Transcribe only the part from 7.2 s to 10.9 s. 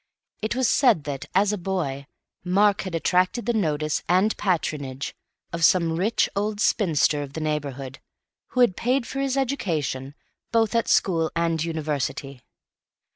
of the neighbourhood, who had paid for his education, both at